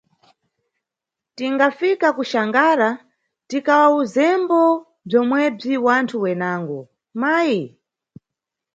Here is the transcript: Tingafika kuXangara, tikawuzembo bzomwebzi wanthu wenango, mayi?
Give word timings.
Tingafika 1.37 2.07
kuXangara, 2.15 2.89
tikawuzembo 3.49 4.61
bzomwebzi 5.07 5.73
wanthu 5.85 6.15
wenango, 6.23 6.79
mayi? 7.21 7.61